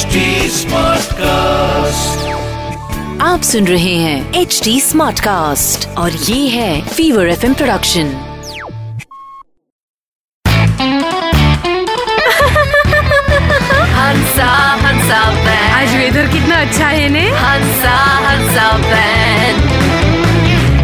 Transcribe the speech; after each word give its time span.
HD 0.00 0.20
Smartcast. 0.56 2.20
आप 3.22 3.42
सुन 3.50 3.66
रहे 3.66 3.94
हैं 4.04 4.40
एच 4.40 4.60
डी 4.64 4.80
स्मार्ट 4.80 5.20
कास्ट 5.20 5.86
और 5.98 6.12
ये 6.28 6.46
है 6.48 6.80
Fever 6.88 7.28
F 7.30 7.44
M 7.46 7.54
production 7.54 8.12
Hansa 13.20 14.50
Hansa 14.82 15.20
band 15.44 15.72
आज 15.78 15.94
वेदर 15.96 16.26
कितना 16.32 16.60
अच्छा 16.60 16.86
है 16.86 17.08
ने? 17.08 17.24
हंसा 17.44 17.94
हंसा 18.26 18.68
बैंड 18.86 19.60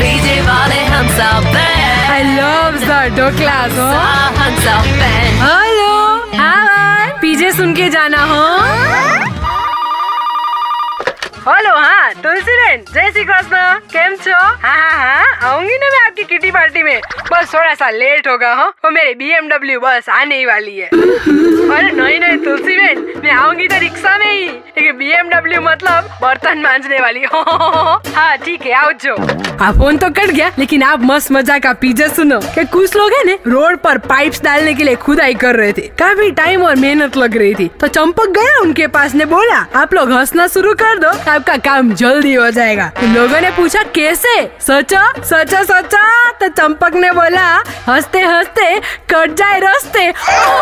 डीजे 0.00 0.40
वाले 0.48 0.80
Hansa 0.94 1.30
band 1.50 2.10
I 2.12 2.22
love 2.38 2.78
the 3.18 3.34
class 3.38 3.78
Hansa 4.38 4.80
band 5.00 5.42
हाँ 11.92 12.12
तुलसी 12.14 12.52
बहन, 12.56 12.84
जय 12.92 13.10
श्री 13.12 13.24
कृष्ण। 13.24 13.56
केम 13.92 14.14
छो? 14.16 14.32
हाँ 14.32 14.76
हाँ 14.76 14.92
हाँ 14.98 15.50
आऊँगी 15.50 15.74
ना 15.78 15.88
मैं 15.90 15.98
आपकी 16.06 16.22
किटी 16.24 16.50
पार्टी 16.50 16.82
में। 16.82 17.00
बस 17.32 17.52
थोड़ा 17.54 17.74
सा 17.74 17.88
लेट 17.90 18.28
होगा, 18.28 18.52
हो? 18.54 18.68
वो 18.84 18.90
मेरी 18.90 19.14
बीएमडब्ल्यू 19.14 19.80
बस 19.80 20.08
आने 20.08 20.36
ही 20.38 20.44
वाली 20.46 20.78
है। 20.78 20.86
अरे 20.86 21.90
नहीं 21.90 22.18
नहीं 22.20 22.38
तुलसी 22.44 22.76
बहन, 22.76 23.04
मैं 23.24 23.32
आऊँगी 23.32 23.68
तो 23.68 23.78
रिक्शा 23.80 24.16
में। 24.18 24.26
ही 24.26 24.31
बीएमडब्ल्यू 24.92 25.60
मतलब 25.60 26.08
बर्तन 26.22 26.58
मांजने 26.58 26.98
वाली। 27.00 27.20
हाँ 28.14 28.36
ठीक 28.38 28.66
है 28.66 28.72
आओ 28.72 28.92
जो 28.92 29.16
हाँ 29.60 29.72
फ़ोन 29.72 29.96
तो 29.96 30.08
कट 30.10 30.30
गया, 30.30 30.50
लेकिन 30.58 30.82
आप 30.82 31.00
मस्त 31.00 31.32
मज़ा 31.32 31.58
का 31.58 31.72
पीछे 31.72 32.08
सुनो। 32.08 32.38
कि 32.54 32.64
कुछ 32.64 32.96
लोग 32.96 33.12
है 33.12 33.24
ना 33.24 33.36
रोड 33.46 33.78
पर 33.78 33.98
पाइप्स 33.98 34.42
डालने 34.42 34.74
के 34.74 34.84
लिए 34.84 34.96
खुदाई 34.96 35.34
कर 35.34 35.56
रहे 35.56 35.72
थे। 35.72 35.82
काफ़ी 35.98 36.30
टाइम 36.30 36.62
और 36.62 36.76
मेहनत 36.76 37.16
लग 37.16 37.36
रही 37.36 37.54
थी। 37.54 37.70
तो 37.80 37.86
चंपक 37.86 38.28
गया 38.28 38.58
उनके 38.60 38.86
पास 38.86 39.14
ने 39.14 39.24
बोला, 39.24 39.66
आप 39.76 39.94
लोग 39.94 40.12
हंसना 40.12 40.46
शुरू 40.46 40.74
कर 40.74 40.98
दो, 40.98 41.08
आपका 41.30 41.56
काम 41.56 41.92
जल्दी 41.94 42.34
हो 42.34 42.50
जाएगा। 42.50 42.88
तो 43.00 43.06
लोगों 43.14 43.40
ने 43.40 43.50
पूछा, 43.50 43.82
कैसे? 43.82 44.40
सोचा 44.60 45.06
सोचा 45.18 45.62
सोचा। 45.62 46.30
तो 46.32 46.48
चंपक 46.48 46.94
ने 46.94 47.10
बोला, 47.12 47.46
हँसते 47.88 48.20
हँसते, 48.20 48.80
कट 49.10 49.34
जाए 49.34 49.60
रास्ते। 49.60 50.12